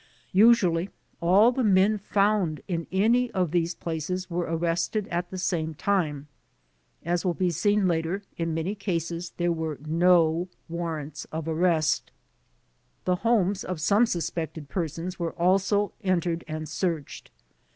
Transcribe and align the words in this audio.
* 0.23 0.31
Usually 0.47 0.89
all 1.21 1.51
the 1.51 1.63
men 1.63 1.99
found 1.99 2.61
in 2.67 2.87
any 2.91 3.29
of 3.33 3.51
these 3.51 3.75
places 3.75 4.31
were 4.31 4.45
arrested 4.51 5.07
at 5.09 5.29
the 5.29 5.37
same 5.37 5.75
time. 5.75 6.27
As 7.05 7.23
will 7.23 7.35
be 7.35 7.51
seen 7.51 7.87
later, 7.87 8.23
in 8.35 8.51
many 8.55 8.73
cases 8.73 9.33
there 9.37 9.51
were 9.51 9.77
no 9.85 10.47
warrants 10.67 11.25
of 11.25 11.47
arrest. 11.47 12.09
The 13.05 13.17
homes 13.17 13.63
of 13.63 13.79
some 13.79 14.07
suspected 14.07 14.69
persons 14.69 15.19
were 15.19 15.33
also 15.33 15.93
en 16.03 16.19
tered 16.19 16.41
and 16.47 16.67
searched. 16.67 17.29